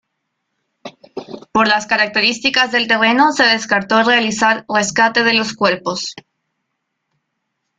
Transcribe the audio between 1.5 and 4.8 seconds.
Por las características del terreno se descartó realizar